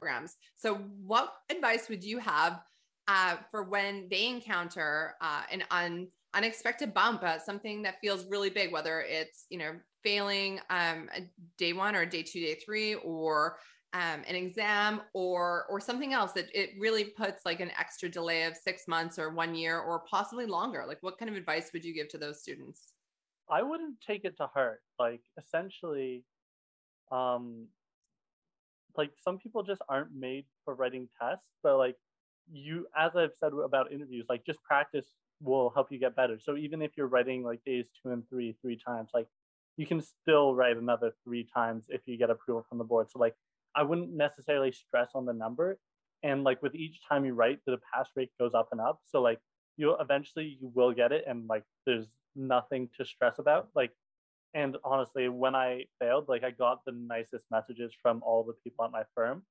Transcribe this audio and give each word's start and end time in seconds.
programs. 0.00 0.36
So, 0.56 0.76
what 1.04 1.32
advice 1.50 1.88
would 1.88 2.02
you 2.02 2.18
have 2.18 2.60
uh, 3.08 3.36
for 3.50 3.64
when 3.64 4.08
they 4.10 4.26
encounter 4.26 5.14
uh, 5.20 5.42
an 5.50 5.64
un, 5.70 6.08
unexpected 6.34 6.94
bump, 6.94 7.22
uh, 7.22 7.38
something 7.38 7.82
that 7.82 7.96
feels 8.00 8.24
really 8.26 8.50
big, 8.50 8.72
whether 8.72 9.00
it's 9.02 9.46
you 9.50 9.58
know 9.58 9.72
failing 10.02 10.60
um, 10.70 11.08
day 11.58 11.72
one 11.72 11.94
or 11.94 12.06
day 12.06 12.22
two, 12.22 12.40
day 12.40 12.54
three, 12.54 12.94
or 12.94 13.58
um, 13.92 14.22
an 14.26 14.36
exam 14.36 15.00
or 15.14 15.66
or 15.68 15.80
something 15.80 16.12
else 16.12 16.32
that 16.32 16.46
it 16.54 16.70
really 16.78 17.04
puts 17.04 17.44
like 17.44 17.60
an 17.60 17.70
extra 17.78 18.08
delay 18.08 18.44
of 18.44 18.56
six 18.56 18.86
months 18.86 19.18
or 19.18 19.30
one 19.30 19.54
year 19.54 19.78
or 19.78 20.02
possibly 20.10 20.46
longer? 20.46 20.84
Like 20.86 20.98
what 21.02 21.18
kind 21.18 21.30
of 21.30 21.36
advice 21.36 21.70
would 21.72 21.84
you 21.84 21.92
give 21.92 22.08
to 22.10 22.18
those 22.18 22.40
students? 22.40 22.94
I 23.50 23.62
wouldn't 23.62 23.96
take 24.06 24.24
it 24.24 24.36
to 24.36 24.46
heart. 24.46 24.80
Like 24.98 25.22
essentially 25.36 26.24
um 27.10 27.66
like 29.00 29.12
some 29.26 29.38
people 29.38 29.62
just 29.62 29.82
aren't 29.88 30.14
made 30.14 30.44
for 30.64 30.74
writing 30.74 31.08
tests 31.20 31.46
but 31.62 31.76
like 31.84 31.96
you 32.52 32.86
as 32.96 33.12
i've 33.16 33.34
said 33.38 33.52
about 33.64 33.92
interviews 33.92 34.26
like 34.28 34.44
just 34.44 34.62
practice 34.62 35.06
will 35.42 35.70
help 35.70 35.90
you 35.90 35.98
get 35.98 36.14
better 36.14 36.38
so 36.38 36.56
even 36.56 36.82
if 36.82 36.90
you're 36.96 37.12
writing 37.14 37.42
like 37.42 37.60
days 37.64 37.86
two 38.02 38.10
and 38.12 38.28
three 38.28 38.56
three 38.62 38.78
times 38.90 39.10
like 39.14 39.26
you 39.76 39.86
can 39.86 40.00
still 40.02 40.54
write 40.54 40.76
another 40.76 41.12
three 41.24 41.46
times 41.54 41.86
if 41.88 42.02
you 42.06 42.18
get 42.18 42.30
approval 42.30 42.64
from 42.68 42.78
the 42.78 42.84
board 42.84 43.06
so 43.10 43.18
like 43.18 43.34
I 43.74 43.82
wouldn't 43.82 44.12
necessarily 44.12 44.72
stress 44.72 45.10
on 45.14 45.26
the 45.26 45.32
number. 45.32 45.78
And 46.22 46.44
like 46.44 46.62
with 46.62 46.74
each 46.74 47.00
time 47.08 47.24
you 47.24 47.34
write, 47.34 47.60
the 47.66 47.78
pass 47.94 48.08
rate 48.16 48.30
goes 48.38 48.54
up 48.54 48.68
and 48.72 48.80
up. 48.80 49.00
So 49.06 49.22
like 49.22 49.38
you'll 49.76 49.98
eventually 49.98 50.58
you 50.60 50.70
will 50.74 50.92
get 50.92 51.12
it 51.12 51.24
and 51.26 51.48
like 51.48 51.64
there's 51.86 52.06
nothing 52.36 52.88
to 52.98 53.04
stress 53.04 53.38
about. 53.38 53.68
Like 53.74 53.92
and 54.54 54.76
honestly, 54.84 55.28
when 55.28 55.54
I 55.54 55.84
failed, 55.98 56.26
like 56.28 56.44
I 56.44 56.50
got 56.50 56.84
the 56.84 56.92
nicest 56.92 57.46
messages 57.50 57.92
from 58.00 58.22
all 58.24 58.42
the 58.42 58.54
people 58.64 58.84
at 58.84 58.90
my 58.90 59.02
firm. 59.14 59.42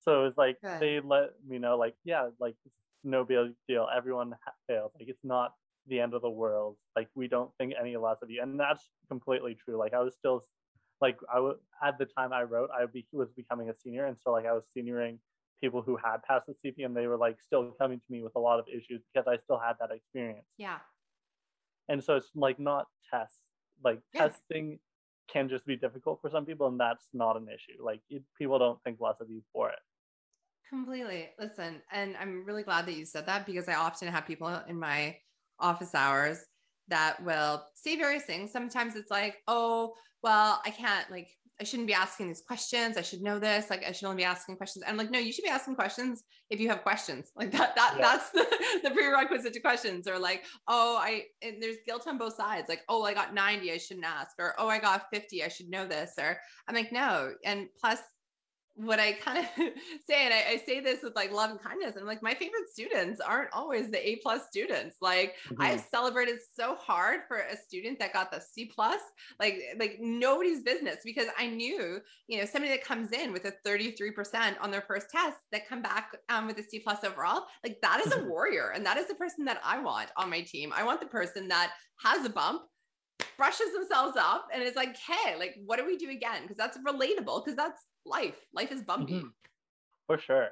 So 0.00 0.20
it 0.20 0.24
was 0.24 0.36
like 0.36 0.60
Good. 0.62 0.80
they 0.80 1.00
let 1.00 1.30
me 1.46 1.58
know, 1.58 1.76
like, 1.76 1.94
yeah, 2.04 2.28
like 2.40 2.54
it's 2.64 2.74
no 3.04 3.24
big 3.24 3.52
deal. 3.68 3.88
Everyone 3.94 4.32
ha- 4.44 4.52
fails. 4.66 4.92
Like 4.98 5.08
it's 5.08 5.24
not 5.24 5.54
the 5.86 6.00
end 6.00 6.14
of 6.14 6.22
the 6.22 6.30
world. 6.30 6.76
Like 6.96 7.08
we 7.14 7.28
don't 7.28 7.50
think 7.58 7.74
any 7.80 7.96
less 7.96 8.18
of 8.22 8.30
you, 8.30 8.42
and 8.42 8.58
that's 8.58 8.90
completely 9.08 9.54
true. 9.54 9.76
Like 9.76 9.94
I 9.94 10.00
was 10.00 10.14
still 10.14 10.42
like 11.00 11.18
I 11.32 11.40
was 11.40 11.56
at 11.82 11.98
the 11.98 12.06
time 12.06 12.32
I 12.32 12.42
wrote, 12.42 12.70
I 12.76 12.86
be, 12.86 13.06
was 13.12 13.30
becoming 13.30 13.70
a 13.70 13.74
senior, 13.74 14.06
and 14.06 14.16
so 14.22 14.30
like 14.30 14.46
I 14.46 14.52
was 14.52 14.66
senioring 14.76 15.18
people 15.60 15.82
who 15.82 15.96
had 15.96 16.22
passed 16.22 16.46
the 16.46 16.54
CP, 16.54 16.84
and 16.84 16.96
they 16.96 17.06
were 17.06 17.16
like 17.16 17.40
still 17.40 17.72
coming 17.80 17.98
to 17.98 18.12
me 18.12 18.22
with 18.22 18.32
a 18.36 18.40
lot 18.40 18.58
of 18.58 18.66
issues 18.68 19.02
because 19.12 19.26
I 19.28 19.36
still 19.42 19.58
had 19.58 19.74
that 19.80 19.90
experience. 19.94 20.46
Yeah. 20.56 20.78
And 21.88 22.04
so 22.04 22.16
it's 22.16 22.30
like 22.34 22.58
not 22.58 22.86
tests, 23.10 23.40
like 23.84 24.00
yeah. 24.12 24.28
testing 24.28 24.78
can 25.30 25.48
just 25.48 25.66
be 25.66 25.76
difficult 25.76 26.20
for 26.20 26.30
some 26.30 26.46
people, 26.46 26.66
and 26.66 26.80
that's 26.80 27.04
not 27.12 27.36
an 27.36 27.48
issue. 27.48 27.82
Like 27.82 28.00
it, 28.08 28.22
people 28.36 28.58
don't 28.58 28.82
think 28.82 28.98
less 29.00 29.20
of 29.20 29.30
you 29.30 29.42
for 29.52 29.70
it. 29.70 29.78
Completely. 30.68 31.30
Listen, 31.38 31.80
and 31.92 32.16
I'm 32.20 32.44
really 32.44 32.62
glad 32.62 32.86
that 32.86 32.94
you 32.94 33.06
said 33.06 33.26
that 33.26 33.46
because 33.46 33.68
I 33.68 33.74
often 33.74 34.08
have 34.08 34.26
people 34.26 34.48
in 34.68 34.78
my 34.78 35.16
office 35.58 35.94
hours 35.94 36.44
that 36.88 37.22
will 37.24 37.64
say 37.74 37.96
various 37.96 38.24
things. 38.24 38.52
Sometimes 38.52 38.96
it's 38.96 39.10
like, 39.10 39.36
oh, 39.46 39.94
well, 40.22 40.60
I 40.64 40.70
can't 40.70 41.10
like 41.10 41.28
I 41.60 41.64
shouldn't 41.64 41.88
be 41.88 41.94
asking 41.94 42.28
these 42.28 42.40
questions. 42.40 42.96
I 42.96 43.02
should 43.02 43.20
know 43.20 43.38
this. 43.38 43.68
Like 43.68 43.84
I 43.84 43.92
should 43.92 44.06
only 44.06 44.18
be 44.18 44.24
asking 44.24 44.56
questions. 44.56 44.84
And 44.84 44.92
I'm 44.92 44.96
like, 44.96 45.10
no, 45.10 45.18
you 45.18 45.32
should 45.32 45.44
be 45.44 45.50
asking 45.50 45.74
questions 45.74 46.22
if 46.50 46.60
you 46.60 46.68
have 46.68 46.82
questions. 46.82 47.32
Like 47.38 47.52
that, 47.52 47.76
that 47.76 47.94
yeah. 47.96 48.02
that's 48.02 48.30
the, 48.32 48.46
the 48.82 48.90
prerequisite 48.90 49.52
to 49.52 49.60
questions. 49.60 50.08
Or 50.08 50.18
like, 50.18 50.44
oh, 50.66 50.98
I 51.00 51.24
and 51.42 51.62
there's 51.62 51.76
guilt 51.86 52.06
on 52.06 52.18
both 52.18 52.34
sides. 52.34 52.68
Like, 52.68 52.82
oh, 52.88 53.04
I 53.04 53.14
got 53.14 53.32
90, 53.32 53.72
I 53.72 53.76
shouldn't 53.78 54.06
ask. 54.06 54.32
Or 54.38 54.54
oh, 54.58 54.68
I 54.68 54.78
got 54.78 55.06
50, 55.12 55.44
I 55.44 55.48
should 55.48 55.68
know 55.68 55.86
this. 55.86 56.14
Or 56.18 56.38
I'm 56.68 56.74
like, 56.74 56.92
no. 56.92 57.32
And 57.44 57.68
plus 57.80 58.00
what 58.78 59.00
I 59.00 59.12
kind 59.12 59.38
of 59.38 59.46
say, 60.08 60.24
and 60.24 60.32
I, 60.32 60.44
I, 60.50 60.62
say 60.64 60.80
this 60.80 61.02
with 61.02 61.16
like 61.16 61.32
love 61.32 61.50
and 61.50 61.60
kindness, 61.60 61.92
and 61.92 62.00
I'm 62.00 62.06
like, 62.06 62.22
my 62.22 62.34
favorite 62.34 62.68
students 62.70 63.20
aren't 63.20 63.52
always 63.52 63.90
the 63.90 64.08
A 64.08 64.16
plus 64.16 64.46
students. 64.46 64.96
Like 65.02 65.34
mm-hmm. 65.48 65.60
I've 65.60 65.80
celebrated 65.80 66.38
so 66.54 66.76
hard 66.76 67.20
for 67.26 67.38
a 67.38 67.56
student 67.56 67.98
that 67.98 68.12
got 68.12 68.30
the 68.30 68.40
C 68.40 68.66
plus, 68.66 69.00
like 69.40 69.60
like 69.78 69.98
nobody's 70.00 70.62
business 70.62 70.98
because 71.04 71.26
I 71.36 71.48
knew, 71.48 72.00
you 72.28 72.38
know, 72.38 72.44
somebody 72.44 72.72
that 72.72 72.84
comes 72.84 73.12
in 73.12 73.32
with 73.32 73.44
a 73.46 73.52
33% 73.66 74.54
on 74.60 74.70
their 74.70 74.82
first 74.82 75.10
test 75.10 75.38
that 75.50 75.68
come 75.68 75.82
back 75.82 76.16
um, 76.28 76.46
with 76.46 76.58
a 76.58 76.62
C 76.62 76.78
plus 76.78 77.02
overall, 77.04 77.46
like 77.64 77.80
that 77.82 78.04
is 78.06 78.14
a 78.14 78.24
warrior, 78.28 78.72
and 78.74 78.86
that 78.86 78.96
is 78.96 79.08
the 79.08 79.14
person 79.14 79.44
that 79.46 79.60
I 79.64 79.80
want 79.80 80.10
on 80.16 80.30
my 80.30 80.42
team. 80.42 80.72
I 80.74 80.84
want 80.84 81.00
the 81.00 81.06
person 81.06 81.48
that 81.48 81.72
has 82.04 82.24
a 82.24 82.30
bump 82.30 82.62
brushes 83.38 83.72
themselves 83.72 84.16
up 84.18 84.48
and 84.52 84.62
is 84.62 84.76
like, 84.76 84.96
hey, 84.96 85.36
like, 85.38 85.54
what 85.64 85.78
do 85.78 85.86
we 85.86 85.96
do 85.96 86.10
again? 86.10 86.42
Because 86.42 86.58
that's 86.58 86.76
relatable, 86.78 87.42
because 87.42 87.56
that's 87.56 87.86
life. 88.04 88.36
Life 88.52 88.72
is 88.72 88.82
bumpy. 88.82 89.14
Mm-hmm. 89.14 89.28
For 90.06 90.18
sure. 90.18 90.48